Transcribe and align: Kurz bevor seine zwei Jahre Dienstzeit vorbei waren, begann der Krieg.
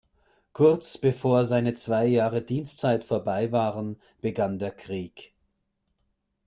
Kurz 0.53 0.97
bevor 0.97 1.45
seine 1.45 1.75
zwei 1.75 2.07
Jahre 2.07 2.41
Dienstzeit 2.41 3.03
vorbei 3.03 3.51
waren, 3.51 4.01
begann 4.19 4.57
der 4.57 4.71
Krieg. 4.71 5.35